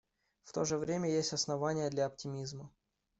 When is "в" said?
0.45-0.51